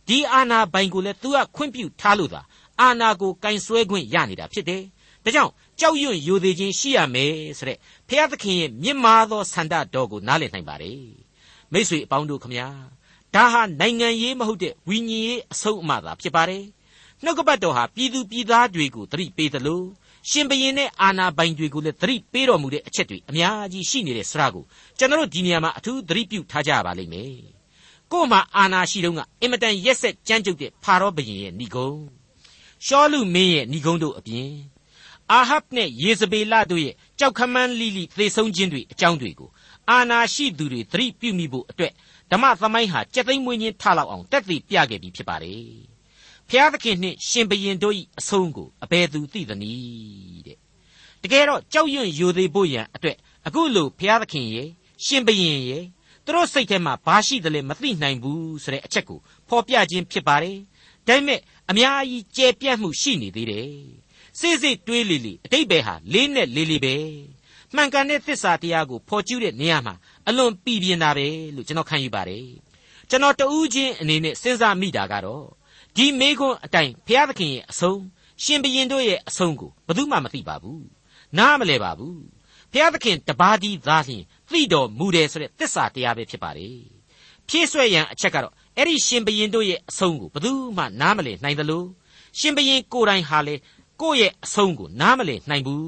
[0.09, 2.43] ဒီအာဏာပိုင်ကိုလည်းသူကခွင့်ပြုထားလို့သာ
[2.81, 4.83] အာဏာကိုကင်ဆွဲခွင့်ရနေတာဖြစ်တယ်
[5.25, 7.79] ဒါကြောင့်ကြောက်ရွံ့ယိုသေးခြင်းရှိရမယ်ဆိုတဲ့
[8.09, 11.03] ဘုရားသခင်ရဲ့မြင့်မားသောဆန္ဒတော်ကိုနားလည်နိုင်ပါတယ်
[11.73, 12.69] မိတ်ဆွေအပေါင်းတို့ခမညာ
[13.35, 16.65] ဒါဟာနိုင်ငံရေးမဟုတ်တဲ့ဝိညာဉ်ရေးအဆုံးအမသာဖြစ်ပါတယ်
[17.25, 19.83] နှုတ်ကပတ်တော်ဟာပြည်သူပြည်သားတွေကိုသတိပေးသလို
[20.29, 24.65] ရှင်ဘရင်နဲ့အာနာပိုင်တွေကိုလည်းသတိပေးတော်မူတဲ့အချက်တွေအများကြီးရှိနေတဲ့စရာကို
[24.99, 27.35] ကျွန်တော်ဒီနေရာမှာအထူးသတိပြုထားကြပါလိမ့်မယ်
[28.13, 32.01] ကို့မှာအာနာရှိတုန်းကအင်မတန်ရက်ဆက်ကြမ်းကြုတ်တဲ့ဖာရောဘရင်ရဲ့ဏိဂုံး
[32.87, 34.51] ရှောလူမင်းရဲ့ဏိဂုံးတို့အပြင်
[35.33, 39.51] အာဟပ်နဲ့ယေဇဗေလတို့ရဲ့ကြောက်ခမန်းလိလိသေဆုံးခြင်းတွေအကြောင်းတွေကို
[39.91, 41.93] အာနာရှိသူတွေသတိပြုမိဖို့အတွက်
[42.31, 45.90] ဓမ္မသမိုင်းဟာကြက်သိမ်းမွေးခြင်းထလောက်အောင်တက်သေးပြခဲ့ပြီဖြစ်ပါတယ်
[46.51, 50.59] ဖျားသခင်နှင့်ရှင်ဘရင်တို့၏အဆုံးကိုအဘယ်သူသိသနည်းတဲ့
[51.23, 53.17] တကယ်တော့ကြောက်ရွံ့ယိုသေးဖို့ရန်အတွက်
[53.47, 54.69] အခုလိုဖျားသခင်ရဲ့
[55.05, 55.85] ရှင်ဘရင်ရဲ့
[56.25, 60.59] သူတို့စိတ်ထဲမှာဘာရှိသလဲမသိနိုင်ဘူးဆိုတဲ့အချက်ကိုဖော်ပြခြင်းဖြစ်ပါတယ်
[61.07, 61.41] ဒါပေမဲ့
[61.71, 63.73] အများကြီးကြဲပြန့်မှုရှိနေသေးတယ်
[64.39, 66.97] စိစိတွေးလေလေအတိတ်ပဲဟာလေးနဲ့လေးလေးပဲ
[67.75, 69.95] မှန်ကန်တဲ့သစ္စာတရားကိုဖော်ကျူးတဲ့နေရာမှာ
[70.29, 72.47] အလွန်ပြည်ပြင်းတာပဲလို့ကျွန်တော်ခံယူပါတယ်
[73.11, 75.47] ကျွန်တော်တူးချင်းအနေနဲ့စဉ်းစားမိတာကတော့
[75.97, 78.01] ဒီမေခွန်းအတိုင်းဘုရားသခင်ရဲ့အဆုံး
[78.43, 80.87] ရှင်ဘရင်တို့ရဲ့အဆုံးကိုဘယ်သူမှမသိပါဘူး
[81.39, 82.21] နားမလဲပါဘူး
[82.73, 86.79] ဘုရားသခင်တပါးဒီသားလျှင်သိတော်မူတယ်ဆိုတဲ့သစ္စာတရားပဲဖြစ်ပါတယ်
[87.49, 91.85] ဖြည့်ဆွဲရန်အချက်ကတော့အဲ့ဒီရှင်ဘရင်တို့ရဲ့အဆုံးကိုဘယ်သူမှနားမလဲနိုင်သလို
[92.39, 93.55] ရှင်ဘရင်ကိုယ်တိုင်ဟာလေ
[94.01, 95.85] ကိုယ့်ရဲ့အဆုံးကိုနားမလဲနိုင်ဘူး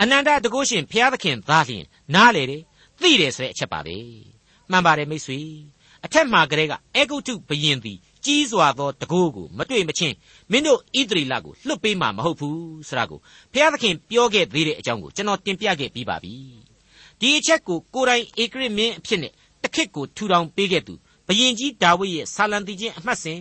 [0.00, 1.84] အနန္တတကုရှင်ဘုရားသခင်သားလျှင်
[2.14, 2.62] နားလေတယ်
[3.00, 3.96] သိတယ်ဆိုတဲ့အချက်ပါပဲ
[4.70, 5.40] မှန်ပါတယ်မိတ်ဆွေ
[6.04, 10.14] အထက်မှာကလေးကအေဂုတ်တုဘယင်သည် ကြီးစွာသောတကိုးကိုမတွေ့မချင်း
[10.50, 12.58] မင်းတို့ဣသရေလကိုလွတ်ပေးမှာမဟုတ်ဘူး
[12.88, 13.20] ဆိုတာကို
[13.52, 16.34] ဘုရားသခင်ပြောခဲ့သေးတဲ့အကြောင်းကိုကျွန်တော်တင်ပြခဲ့ပြီးပါပြီ
[17.20, 20.94] ဒီအချက်ကိုကိုယ်တိုင်ဧကရစ်မင်းအဖြစ်နဲ့တခစ်ကိုထူထောင်ပေးခဲ့သူ
[21.26, 23.38] ဘယင်ကြီးဒါဝိဒ်ရဲ့ဆာလံတီချင်းအမှတ်စဉ်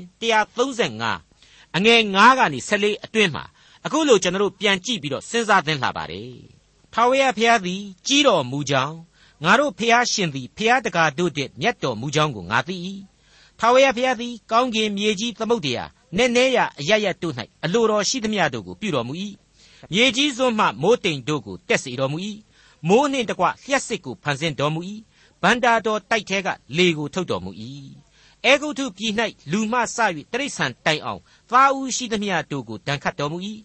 [0.83, 3.43] 135အငယ်9ကနေ14အတွင်းမှာ
[3.85, 6.33] အခုလိုကျွန်တော်တို့ပြန်ကြည့်ပြီးတော့စဉ်းစားသင်လာပါတယ်
[6.93, 8.97] ထာဝရဘုရားသည်ကြီးတော်မူကြောင်း
[9.43, 12.75] ငါတို့ဖျားရှင်သည်ဖျားတကာတို့တဲ့မြတ်တော်မူကြောင်းကိုငါသိ၏
[13.59, 17.35] ထာဝရဘုရားသည်ကောင်းကင်မြေကြီးသမုတ်တရားနည်းနည်းရအရရတို့၌
[17.65, 19.13] အလိုတော်ရှိသမျှတို့ကိုပြုတော်မူ၏
[19.93, 22.17] မြေကြီးစွန်းမှမိုးတိမ်တို့ကိုတက်စေတော်မူ၏
[22.87, 24.81] မိုးနှင့်တကွလျှက်စစ်ကိုဖန်ဆင်းတော်မူ၏
[25.41, 27.51] ဗန္တာတော်တိုက်ထဲကလေကိုထုတ်တော်မူ၏
[28.45, 29.13] အေဂုတ်ထုပြည်၌
[29.51, 29.97] လူမှစ၍
[30.31, 33.37] တိရစ္ဆာန်တိုင်အောင်သားဦးရှိသမျှတို့ကိုတန်ခတ်တော်မူ၏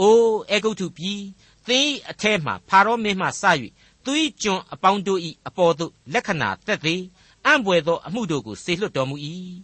[0.00, 1.20] အိုးအေဂုတ်ထုပြည်
[1.66, 3.44] သင်၏အထဲမှဖာရောမင်းမှစ၍
[4.04, 7.02] သူ၏ကျွန်အပေါင်းတို့၏အပေါ်သို့လက္ခဏာသက်သေး
[7.48, 9.16] အံ့ဘွယ်သောအမှုတို့ကိုစေလွှတ်တော်မူ၏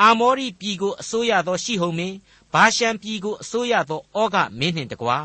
[0.00, 2.16] အာမောရိပြည်ကိုအစိုးရသောရှိဟုန်မင်း
[2.52, 5.18] ဘာရှန်ပြည်ကိုအစိုးရသောဩဃမင်းနှင့်တကွာ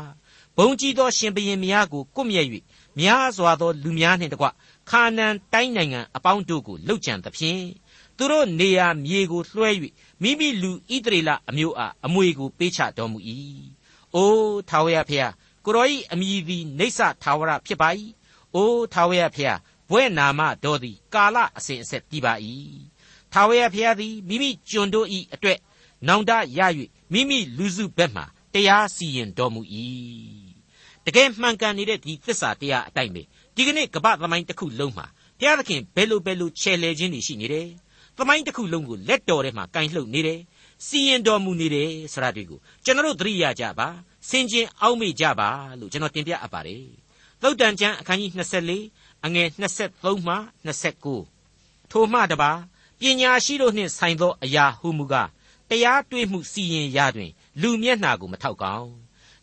[0.56, 2.46] ဘုံကြီးသောရှင်ဘရင်များကိုကွပ်မျက်၍
[2.98, 4.46] များစွာသောလူများနှင့်တကွ
[4.90, 7.62] ခါနန်တိုင်းနိုင်ငံအပေါင်းတို့ကိုလှုပ်ကြံသဖြင့်
[8.16, 9.70] သူတို့နေရာမြေကိုလွှဲ၍
[10.22, 13.18] မိမိလူဣတရေလအမျိုးအားအမွေကိုပေးချတော်မူ၏
[14.14, 15.32] အိုးထာဝရဖျား
[15.64, 17.88] ကိုရောဤအမိသည်နေဆထာဝရဖြစ်ပါ၏
[18.54, 19.58] အိုးထာဝရဖျား
[19.90, 22.34] ဘွဲ့နာမတော်သည်ကာလအစဉ်အဆက်တည်ပါ၏
[23.32, 25.58] ထာဝရဘုရားသည်မိမိကျွန်တို့၏အတွက်
[26.08, 26.60] နောင်တရ၍
[27.12, 28.22] မိမိလူစုဘက်မှ
[28.54, 29.62] တရားစီရင်တော်မူ၏
[31.04, 33.22] တကယ်မှန်ကန်နေတဲ့ဒီသစ္စာတရားအတိုင်းပဲ
[33.54, 35.06] ဒီကနေ့ကပ္ပသမိုင်းတစ်ခုလုံးမှာ
[35.38, 37.68] ဘုရားသခင်ဘယ်လိုဘယ်လိုခြေလှယ်ခြင်းတွေရှိနေတယ်
[38.16, 40.40] သမိုင်းတစ်ခုလုံးကိုလက်တော်ထဲမှာကင်လှုပ်နေတယ်
[40.86, 43.88] စီရင်တော်မူနေတယ်ဆိုတာတွေကိုကျွန်တော်တို့သတိရကြပါ
[44.28, 45.48] စင်ကျင်အောက်မေ့ကြပါ
[45.80, 46.84] လို့ကျွန်တော်တင်ပြအပ်ပါတယ်
[47.42, 49.48] သုတ်တန်ကျမ်းအခန်းကြီး24 အငယ်
[49.86, 50.34] 23မှ
[51.12, 52.52] 29ထိုမှတပါ
[53.00, 55.28] ပညာရှိတို့နှင့်ဆိုင်သောအရာဟုမူကား
[55.68, 58.90] တရားတွေ့မှုစီရင်ရာတွင် လူမျက်နှာကိုမထောက်ကောင်း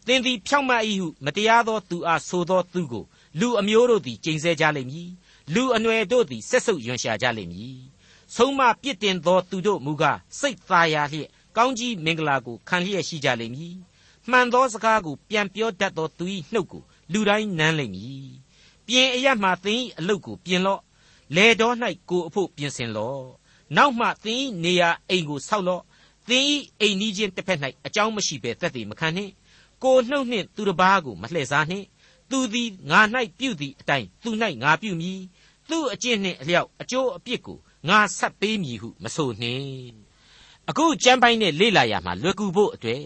[0.06, 3.06] သင်သည်ဖြောင့်မတ်၏ဟုမတရားသောသူအားဆိုသောသူကို
[3.40, 5.10] လူအမျိုးတို့သည်ကျိန်ဆဲကြလိမ့်မည်
[5.54, 7.78] လူအနွယ်တို့သည်ဆက်ဆုပ်ယွန်ရှာကြလိမ့်မည်
[8.36, 13.76] ဆုံးမပြစ်တင်သောသူတို့မူကားစိတ်သာယာလျက်ကောင်းကြီးမင်္ဂလာကိုခံလျက်ရှိကြလိမ့်မည်
[14.30, 18.43] မှန်သောစကားကိုပြန်ပြောတတ်သောသူ၏နှုတ်ကိုလူတိုင်းနမ်းလိမ့်မည်
[18.88, 20.82] ပြင်အရမှသင်၏အလုတ်ကိုပြင်လော့
[21.36, 21.76] လေတော်၌
[22.10, 23.24] ကိုအဖို့ပြင်ဆင်လော့
[23.76, 25.84] နောက်မှသင်၏နေရာအိမ်ကိုဆောက်လော့
[26.30, 26.44] သင်၏
[26.80, 29.32] အိမ်နီးချင်းတစ်ဖက်၌အကြောင်းမရှိဘဲသက်သေမခံနှင့်
[29.84, 31.86] ကိုနှုတ်နှင့်သူတစ်ပါးကိုမလှည့်စားနှင့်
[32.30, 33.00] သူသည်ငါ၌
[33.40, 34.30] ပြုသည်အတိုင်းသူ၌
[34.64, 35.20] ငါပြုမည်
[35.70, 37.58] သူ့အကျင့်နှင့်အလျောက်အကျိုးအပြစ်ကို
[37.90, 39.94] ငါဆက်ပေးမည်ဟုမဆိုနှင့်
[40.70, 43.04] အခုကျမ်းပိုင်းနဲ့လေ့လာရမှာလွယ်ကူဖို့အတွက်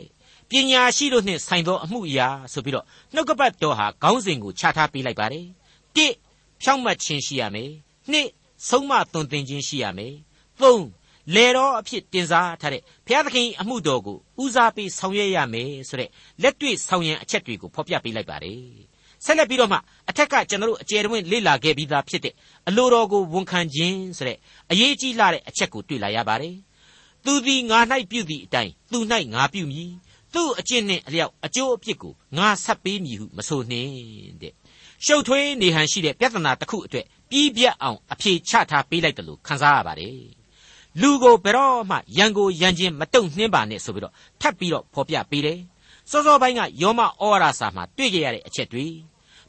[0.50, 5.46] ပညာရှိတို့နှင့်ဆိုင်သောအမှုအရာဆိုပြီးတော့နှုတ်ကပတ်တော်ဟာခေါင်းစဉ်ကိုခြားထားပေးလိုက်ပါတယ်။
[5.98, 6.08] ၁
[6.62, 7.72] ဖြောင့်မတ်ခြင်းရှိရမယ်။
[8.12, 8.16] ၂
[8.70, 10.14] ဆုံးမသွန်သင်ခြင်းရှိရမယ်။
[10.62, 10.76] ၃
[11.36, 16.10] လေတော်အဖြစ်တင်စားထားတဲ့ဘုရားသခင်အမှုတော်ကိုဦးစားပေးဆောင်ရွက်ရမယ်ဆိုတဲ့
[16.42, 18.62] လက်တွေ့ဆောင်ရန်အချက်တွေကိုဖော်ပြပေးလိုက်ပါတယ်။
[19.26, 19.78] ဆက်လက်ပြီးတော့မှ
[20.10, 22.34] အထက်ကကျွန်တော်တို့အကျယ်တွင်လေ့လာခဲ့ပြီးသားဖြစ်တဲ့
[22.68, 24.38] အလိုတော်ကိုဝန်ခံခြင်းဆိုတဲ့
[24.72, 26.56] အရေးကြီးလာတဲ့အချက်ကိုတွေ့လာရပါတယ်။
[27.26, 27.80] သူသည်ငါ၌
[28.12, 29.00] ပြုသည့်အတိုင်းသူ၌
[29.34, 29.92] ငါပြုမည်
[30.34, 33.92] သူ့အကျင့်နှင့်အလျောက်အကျိုးအပြစ်ကိုငါဆက်ပေးမည်ဟုမဆိုနှင့်
[34.42, 34.54] တဲ့
[35.06, 40.20] ရှုပ်ထွေးနေဟန်ရှိတဲ့ပြဿနာတစ်ခုအတွက်ပြီးပြတ်အောင်အဖြေချထားပေးလိုက်တယ်လို့ခန်းစားရပါတယ်
[41.02, 45.60] လူကိုဘယ်တော့မှရန်ကိုရန်ချင်းမတုံနှင်းပါနဲ့ဆိုပြီးတော့ထပ်ပြီးတော့ဖော်ပြပေးတယ်
[46.10, 48.86] စောစောပိုင်းကယောမဩဝါဒစာမှာတွေ့ကြရတဲ့အချက်တွေ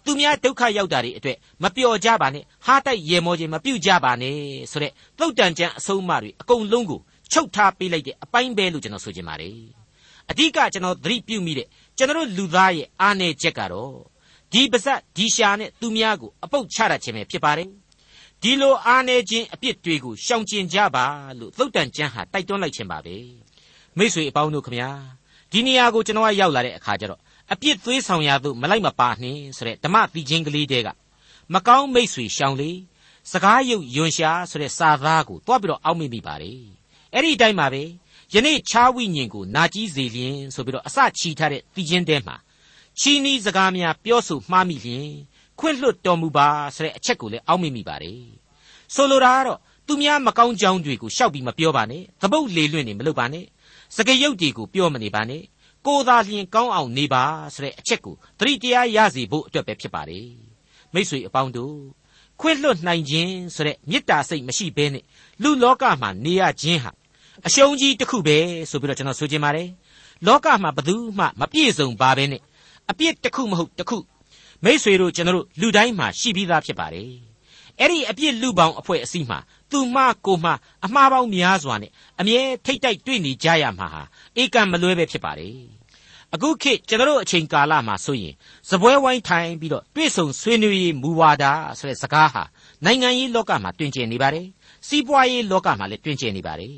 [0.04, 4.36] သူများဒုက္ခရောက်တာတွေအတွက်မပျော်ကြပါနဲ့ဟားတိုက်ရေမောခြင်းမပြုတ်ကြပါနဲ့
[4.70, 7.00] ဆိုတဲ့သုတ်တန်ကျမ်းအဆုံးအမတွေအကုန်လုံးကို
[7.32, 9.58] ချုပ်ထားပေးလိုက်တဲ့အပိုင်းပဲလို့ကျွန်တော်ဆိုချင်ပါတယ်
[10.30, 13.94] အဓိကကျွန်တော်သတိပြုမိတဲ့ကျွန်တော်လူသားရဲ့အားနည်းချက်ကတော့
[14.52, 17.68] ဒီပါဇက်ဒီရှာနဲ့သူများကိုအပုတ်ချရခြင်းပဲဖြစ်ပါတယ်
[18.42, 21.04] ဒီလိုအားနည်းခြင်းအပြစ်တွေကိုရှောင်ကျဉ်ကြပါ
[21.38, 23.16] လို့သုတ်တန်ကျမ်းဟာတိုက်တွန်းလိုက်ခြင်းပါပဲ
[23.98, 24.90] မိတ်ဆွေအပေါင်းတို့ခမညာ
[25.52, 27.20] ဒီနေရာကိုကျွန်တော်ကရောက်လာတဲ့အခါကျတော့
[27.52, 30.88] အပြစ်သွေးဆောင်ရသို့မလိုက်မပါနှင်းဆိုတဲ့ဓမ္မသီချင်းကလေးတဲက
[31.54, 32.70] မကောင်းမိတ်ဆွေရှောင်လေ
[33.32, 36.60] စကားရုပ်ယွန်ရှာဆိုတဲ့စာသားကိုတွားပြီးတော့အောက်မေ့မိပါတယ်
[37.14, 37.82] အဲ့ဒီအတိုင်းပါပဲ
[38.34, 42.36] ယနေ့ခြားဝိညာဉ်ကိုနာကြည့်စေလျင်ဆိုပြီးတော့အစချီထားတဲ့သီချင်းတဲမှာ
[43.00, 45.10] ချီနီးစကားများပြောဆိုမှားမိလျင်
[45.58, 48.22] ခွင့်လွတ်တော်မူပါဆိုတဲ့အချက်ကိုလည်းအောက်မေ့မိပါတယ်
[48.94, 53.44] ဆိုလိုတာကတော့သူများမကောင်းကြောင်းတွေကိုရှောက်ပြီးမပြောပါနဲ့သပုတ်လေလွင့်နေမလုပ်ပါနဲ့
[53.96, 55.42] စကရုပ်တွေကိုပြောမနေပါနဲ့
[55.86, 60.28] ကိုသာလျင်ကောင်းအောင်နေပါဆိုတဲ့အချက်ကိုသတိတရားရစေဖို့အတွက်ပဲဖြစ်ပါတယ်
[60.94, 61.76] မိษွေအပေါင်းတို့
[62.40, 65.04] ခွင့်လွတ်နိုင်ခြင်းဆိုတဲ့မေတ္တာစိတ်မရှိဘဲနဲ့
[65.42, 66.92] လူလောကမှာနေရခြင်းဟာ
[67.46, 68.38] အရှုံးကြီးတစ်ခုပဲ
[68.70, 69.68] ဆိုပြီးတော့ကျွန်တော်ဆိုချင်ပါတယ်
[70.26, 72.42] လောကမှာဘယ်သူမှမပြည့်စုံပါဘဲနဲ့
[72.90, 73.98] အပြစ်တစ်ခုမဟုတ်တစ်ခု
[74.64, 77.10] မိษွေတို့ကျွန်တော်တို့လူတိုင်းမှာရှိပြီးသားဖြစ်ပါတယ်
[77.80, 79.38] အဲ့ဒီအပြစ်လူပေါင်းအဖွဲ့အစည်းမှာ
[79.70, 79.96] သူမ
[80.26, 80.46] ကိုမ
[80.84, 84.02] အမှားပေါင်းများစွာနဲ့အမြဲထိတ်တိုက်တွေ့နေကြရမှာဟာ
[84.40, 85.56] ဧကံမလွဲပဲဖြစ်ပါတယ်
[86.34, 88.34] အခုခေတ်ကျွန်တော်အချိန်ကာလမှာဆိုရင်
[88.68, 91.44] စပွဲဝိုင်းထိုင်ပြီးတော့တွေ့ဆုံဆွေးနွေးရေးမူဝါဒ
[91.78, 92.42] ဆိုတဲ့စကားဟာ
[92.84, 94.46] နိုင်ငံရေးလောကမှာတွင်ကျယ်နေပါတယ်
[94.86, 96.74] စီးပွားရေးလောကမှာလည်းတွင်ကျယ်နေပါတယ်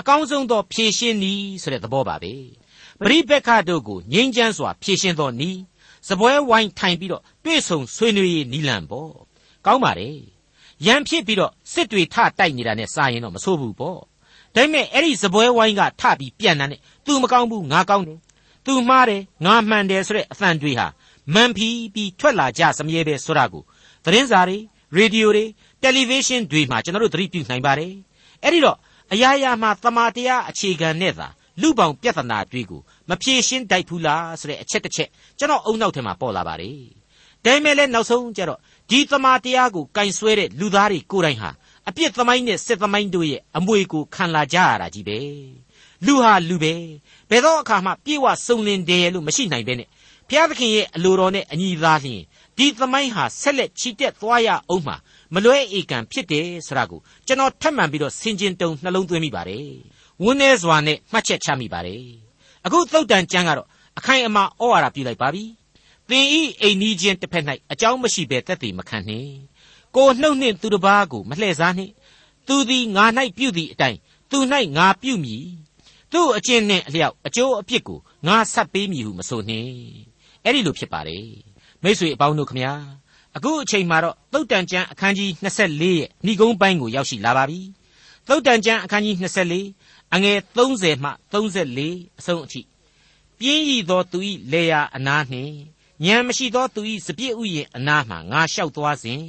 [0.00, 2.32] အကောင်းဆုံးသောဖြည့်ရှင်းနည်းဆိုတဲ့သဘောပါပဲ
[3.00, 5.60] ပရိပက္ခတို့ကိုငြိမ်းချမ်းစွာဖြည့်ရှင်းသောနည်း
[6.08, 9.10] စပွဲဝိုင်းထိုင်ပြီးတော့တွေ့ဆုံဆွေးနွေးရေးနီလန်ပေါ့
[9.66, 10.18] ကောင်းပါတယ်
[10.86, 14.02] ရန်ဖြစ်ပြီးတော့စစ်တွေထတိုက်နေတာနဲ့စာရင်တော့မဆိုးဘူးပေါ့ဒါ
[14.54, 18.18] ပေမဲ့အဲ့ဒီစပွဲဝိုင်းကထပြီးပြန်တာနဲ့သူမကောင်းဘူးငါကောင်းတယ်
[18.66, 20.86] သူမှားတယ်ငါမှန်တယ်ဆိုတဲ့အသံတွေဟာ
[21.34, 23.62] မန်ဖီပြီးထွက်လာကြစမြဲပဲဆိုတာကို
[24.04, 24.58] သတင်းစာတွေ
[24.96, 25.44] ရေဒီယိုတွေ
[25.82, 27.92] တယ်လီဗေးရှင်းတွေမှာကျွန်တော်တို့သတိပြုနိုင်ပါတယ်
[28.42, 28.78] အဲ့ဒီတော့
[29.12, 31.28] အရာရာမှာတမာတရားအခြေခံနဲ့သာ
[31.60, 36.78] လူပေါင်းပြဿနာတွေကိုမဖြေရှင်းတိုက်ဘူးလားဆိုတဲ့အချက်တစ်ချက်ကျွန်တော်အုံနောက်ထဲမှာပေါ်လာပါတယ်
[37.44, 41.50] ဒါပေမဲ့လည်းနောက်ဆုံးကျတော့ဒီတမာတရားကိုကင်ဆွဲတဲ့လူသားတွေကိုယ်တိုင်ဟာ
[41.88, 45.18] အပြစ်သမိုင်းနဲ့စစ်သမိုင်းတို့ရဲ့အမွေကိုခံလာကြရတာကြီးပဲ
[46.06, 46.74] လူဟာလူပဲ
[47.30, 49.88] ဘယ်တော့အခါမှပြေဝစုံလင်တယ်လို့မရှိနိုင်ပဲနဲ့
[50.28, 52.22] ဘုရားသခင်ရဲ့အလိုတော်နဲ့အညီသားလျင်
[52.58, 54.96] ဒီသမိုင်းဟာဆက်လက်ချီတက်သွားရအောင်မှာ
[55.34, 59.68] မလွဲဧကံဖြစ်တယ်ဆိုတာကိုကျွန်တော်ထပ်မံပြီးတော့ဆင်ခြင်တုံနှလုံးသွင်းမိပါတယ်
[60.22, 62.04] ဝန်းနေစွာနဲ့မှတ်ချက်ချမိပါတယ်
[62.64, 65.44] အခုသုတ်တန်ကျမ်းကတော့အခိုင်အမာဩဝါဒပြုလိုက်ပါပြီ
[66.08, 69.32] သင်ဤအိမ်နီးချင်းတစ်ဖက်၌အကြောင်းမရှိဘဲတက်တည်မခံနှင့်
[69.96, 71.92] ကိုနှုတ်နှင့်သူတစ်ပါးကိုမလှည့်စားနှင့်
[72.46, 73.04] သူသည်ငါ၌
[73.36, 73.98] ပြုသည့်အတိုင်း
[74.30, 74.38] သူ၌
[74.76, 75.44] ငါပြုမည်
[76.12, 79.72] သူ့အကျင့်နဲ့အလျောက်အကျိုးအပြစ်ကိုငါဆက်ပေးမည်ဟုမဆိုနှင့်
[80.44, 81.26] အဲ့ဒီလိုဖြစ်ပါတယ်
[81.82, 82.72] မိ쇠အပေါင်းတို့ခမညာ
[83.36, 87.60] အခုအချိန်မှာတော့သုတ်တန်ကျမ်းအခန်းကြီး24ရဲ့ဏိဂုံးပိုင်းကိုရောက်ရှိလာပါပြီ
[88.28, 92.60] သုတ်တန်ကျမ်းအခန်းကြီး24 အငယ်30မှ34အဆုံးအထိ
[93.38, 94.18] ပြင်းရည်သောသူ၏
[94.52, 95.54] လေယာအနားနှင့်
[96.04, 99.22] ဉာဏ်မရှိသောသူ၏စပြည့်ဥယျင်အနားမှငါလျှောက်သွားစဉ်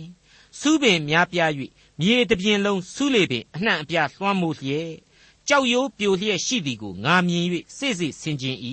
[0.60, 1.52] စူးပင်များပြား၍
[2.00, 4.92] မြေတပြင်လုံးစူးလေပင်အနှံ့အပြားလွှမ်းမိုးလျက်
[5.48, 7.46] ကြောက်ရိုးပြိုလျက်ရှိသည်ကိုငါမြင်၍
[7.78, 8.58] စိတ်စိတ်ဆင်ခြင်၏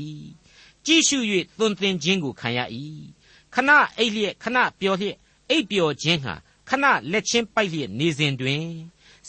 [0.86, 1.18] ကြည့်ရှု၍
[1.58, 2.60] သွန်သင်ခြင်းကိုခံရ၏
[3.54, 5.16] ခဏအိပ်လျက်ခဏပျော်လျက်
[5.50, 6.34] အိပ်ပျော်ခြင်းဟာ
[6.68, 8.64] ခဏလက်ချင်းပိုက်လျက်နေစဉ်တွင်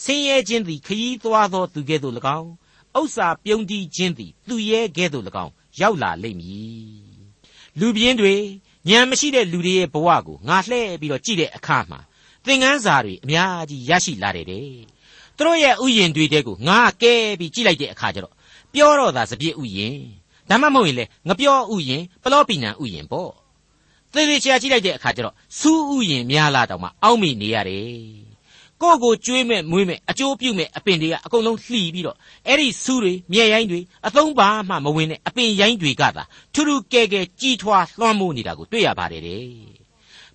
[0.02, 2.50] ဆင်းရဲခြင်းသည်ခยีသွားသောသူကဲ့သို့၎င်း
[2.98, 7.08] ဥစ္စာပြုံးတီးခြင်းသည်သူရဲကဲ့သို့၎င်းရောက်လာလိမ့်မည်
[7.78, 8.34] လူပြင်းတွေ
[8.88, 12.00] ဉာဏ်မရှိတဲ့လူတွေရဲ့ဘဝကိုငါလှည့်ပြီးတော့ကြည့်တဲ့အခါမှာ
[12.44, 14.66] သင်ခန်းစာတွေအများကြီးရရှိလာတယ်တဲ့
[15.36, 18.34] သူတို့ရဲ့ဥယျင်တွေတဲကိုငါကဲပြီးကြည့်လိုက်တဲ့အခါကျတော့
[18.72, 19.96] ပြောတော့သာစပြည့်ဥယျင်
[20.48, 23.30] ဒါမှမဟုတ်ရင်လေငပြောဥယျင်ပလောပီနံဥယျင်ပေါ့
[24.12, 28.27] သေသေးချာကြည့်လိုက်တဲ့အခါကျတော့စူးဥယျင်များလာတော့မှအောက်မိနေရတယ်
[28.82, 39.44] ကိုယ့်ကိုကျွေးမဲ့မွေးမဲ့အကျိုးပြုမဲ့အပင်တွေကအကုန်လုံးလှီပြီးတော့အဲ့ဒီဆူးတွေမြဲရိုင်းတွေအသုံးပါမှမဝင်တဲ့အပင်ရိုင်းတွေကသာထူးထူးကဲကဲကြီးထွားလွှမ်းမိုးနေတာကိုတွေ့ရပါတယ်တဲ့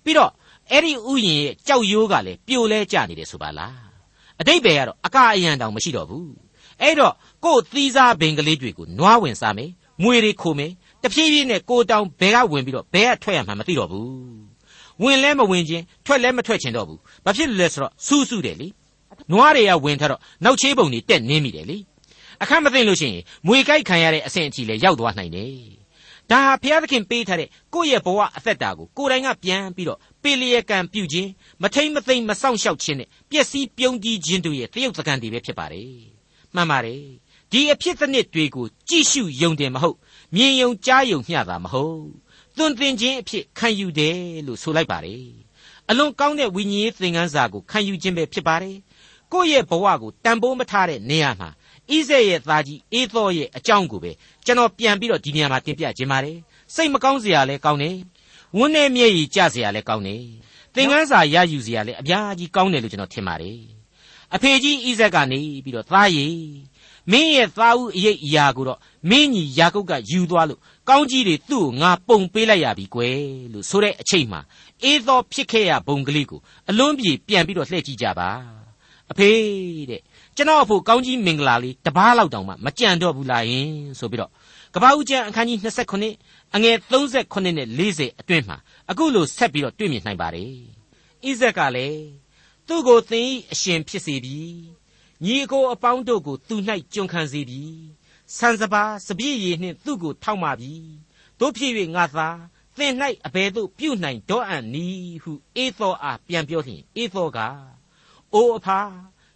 [0.04, 0.30] ပြီးတော့
[0.70, 3.76] အဲ့ဒီဥယျင်ရဲ့ကြောက်ရိုးကလည်းပြိုလဲကျနေတယ်ဆိုပါလား
[4.40, 6.30] အတိတ်ပဲကတော့အကာအယံတောင်မရှိတော့ဘူး
[6.82, 9.70] အဲ့တော့ကို့သီးစားဘင်ကလေးတွေကိုနွားဝင်စားမယ်
[10.02, 14.43] မွေတွေခိုမယ်တဖြည်းဖြည်းနဲ့ကိုတောင်ဘဲကဝင်ပြီးတော့ဘဲကထွက်ရမှမသိတော့ဘူး
[15.02, 18.68] ဝင်လဲမဝင်ခြင်းထွက်လဲမထွက်ခြင်းတော့ဘူးဘာဖြစ်လို့လဲဆိုတော့စူးစူးတယ်လေ
[19.30, 21.78] နွားတွေကဝင်ထတော့နောက်ချေးပုံတွေတက်နင်းမိတယ်လေ
[22.42, 25.84] အခက်မသိလို့ရှိရင်မွေကြိုက်ခံရတဲ့အဆင့်အထိလဲရောက်သွားနိုင်တယ်
[26.30, 31.30] ဒါဟာဘုရားသခင်ပေးထားတဲ့ကိုယ့်ရဲ့ဘဝအသက်တာကိုကိုယ်တိုင်ကပြန်ပြီးတော့ပေလျက်ကံပြုခြင်း
[31.62, 35.90] မထိမ့်မသိမ့်မဆောင်ရှောက်ခြင်းနဲ့ပျက်စီးပြုံးတီးခြင်းတို့ရဲ့တရုပ်သကန်တွေပဲဖြစ်ပါတယ်
[36.54, 37.02] မှန်ပါတယ်
[37.52, 39.96] ဒီအဖြစ်တစ်နှစ်တွေကိုကြည့်ရှုယုံတယ်မဟုတ်
[40.34, 42.06] မြင်ယုံကြားယုံမျှတာမဟုတ်
[42.56, 45.26] သွန်သင်ခြင်းအဖြစ်ခံယူတယ်လို့ဆိုလိုက်ပါတယ်
[45.90, 48.76] အလွန်ကောင်းတဲ့ဝိညာဉ်ရေးသင်ခန်းစာကိုခံယူခြင်းပဲဖြစ်ပါတယ်
[49.32, 51.50] ကိုယ့်ရဲ့ဘဝကိုတန်ဖိုးမထားတဲ့နေရာမှာ
[51.90, 54.12] ဣဇက်ရဲ့သားကြီးအေသောရဲ့အကြောင်းကိုပဲ
[54.44, 56.36] ကျွန်တော်ပြန်ပြီးတော့ဒီနေရာမှာတင်ပြခြင်းပါတယ်
[56.74, 57.96] စိတ်မကောင်းစရာလည်းကောင်းတယ်
[58.56, 60.22] ဝန်းနဲ့မျက်ရည်ကျစရာလည်းကောင်းတယ်
[60.74, 63.58] သင်ခန်းစာရယူစရာလည်းအများကြီးကောင်းတယ်လို့ကျွန်တော်ထင်ပါတယ်
[64.34, 66.36] အဖေကြီးဣဇက်ကနေပြီးတော့သားရည်
[67.12, 68.78] မင်းရဲ့သားဦးအရေးအရာကိုတော့
[69.10, 73.18] မင်းညီယာကုပ်ကယူသွားလို့ကောင်းကြီးတွေသူ့ကိုငါပုံပေးလိုက်ရပြီကွယ်
[73.52, 74.40] လို့ဆိုတဲ့အချိန်မှာ
[74.82, 76.40] အေးသောဖြစ်ခဲ့ရဘုံကလေးကို
[76.70, 78.30] အလွန်ပြေပြန်ပြီးတော့လှည့်ကြည့်ကြပါ
[79.10, 79.30] အဖေ
[79.90, 80.00] တဲ့
[80.36, 84.30] ကျွန်တော်အဖို့ကောင်းကြီးမင်္ဂလာလေးတပားလောက်တောင်မှမကြံတော့ဘူးလားယင်ဆိုပြီးတော့
[84.74, 85.58] ကပ္ပဦးကျမ်းအခန်းကြီး
[86.04, 88.56] 29အငယ်38နဲ့40အတွင်းမှာ
[88.90, 90.52] အခုလိုဆက်ပြီးတော့တွေ့မြင်နိုင်ပါတယ်
[91.24, 92.02] ဣဇက်ကလည်း
[92.66, 94.40] သူ့ကိုသင်၏အရှင်ဖြစ်စေပြီ
[95.22, 96.56] ညီအကိုအပေါင်းတို့ကိုသူ၌
[96.92, 97.62] ကျွန်ခံစေပြီ
[98.36, 100.74] ဆန်စပါစပြည့်ရည်နှင့်သူ့ကိုထောက်မှပြီ
[101.38, 102.28] တို့ဖြစ်၍ငါသာ
[102.78, 102.92] သင်၌
[103.26, 107.38] အဘယ်သို့ပြုနိုင်တော့အံ့နည်းဟုအေသောအားပြန်ပြောလျင်အေသောက
[108.34, 108.78] အိုအဖာ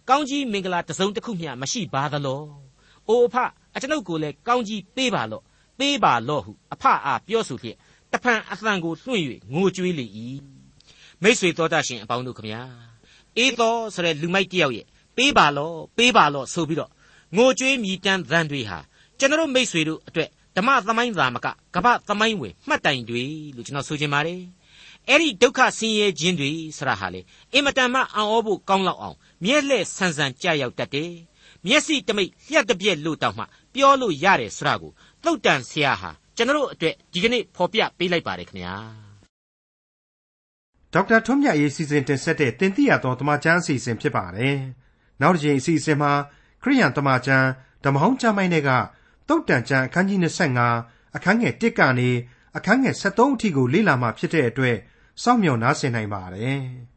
[0.09, 2.43] ကောင်းကြီးမင်္ဂလာတစုံတစ်ခုမျှမရှိပါသလော
[3.07, 3.35] အိုအဖ
[3.75, 5.43] အကျွန်ုပ်ကိုလည်းကောင်းကြီးပေးပါလော့
[5.79, 7.77] ပေးပါလော့ဟုအဖအားပြောဆိုလျက်
[8.11, 10.05] တဖန်အသံကိုလွှင့်၍ငိုကြွေးလေ၏
[11.21, 12.61] မိတ်ဆွေတော်တတ်ရှင်အပေါင်းတို့ခမညာ
[13.37, 14.87] အေသောဆိုတဲ့လူမိုက်တယောက်ရဲ့
[15.19, 16.91] ပေးပါလော့ပေးပါလော့ဆိုပြီးတော့
[17.35, 18.79] ငိုကြွေးမြည်တမ်းသံတွေဟာ
[19.19, 23.23] ကျွန်တော်မိတ်ဆွေတို့အတွက်ဓမ္မသမိုင်းသာမကကပ္ပသမိုင်းဝင်မှတ်တိုင်တွေ
[23.55, 24.41] လို့ကျွန်တော်ဆိုချင်ပါတယ်
[25.07, 27.21] အဲ့ဒီဒုက္ခဆင်းရဲခြင်းတွေဆရာဟာလေ
[27.53, 31.13] အင်မတန်မှအံ့ဩဖို့ကောင်းလောက်အောင်မျက်လှည့်ဆန်းဆန်းကြရောက်တတ်တယ်
[31.65, 34.91] မျက်စိတမိတ်လျှက်တပြက်လို့တောင်မှပြောလို့ရတယ်ဆရာကို
[35.23, 38.75] သုတ်တန်ဆရာဟာကျွန်တော်အတွက်ဒီကနေ့ဖော်ပြပေးလိုက်ပါတယ်ခင်ဗျာ
[40.93, 44.57] ဒေါက်တာထွန်းမြတ်ရေးစီစဉ်တင်ဆက်တဲ့တင်ပြရသောတမချန်းအစီအစဉ်ဖြစ်ပါတယ်
[45.21, 46.11] နောက်တစ်ချိန်အစီအစဉ်မှာ
[46.63, 47.47] ခရိယန်တမချန်း
[47.83, 48.69] ဓမ္မဟောင်းကျမ်းပိုင်းတွေက
[49.27, 50.19] တုတ်တန်ချန်းအခန်းကြီး
[50.65, 52.09] 25အခန်းငယ်1ကနေ
[52.57, 54.77] အခန်းငယ်73အထိကိုလေ့လာမှဖြစ်တဲ့အတွက်
[55.23, 56.59] စောင့်မျှော်နားဆင်နိုင်ပါတယ်။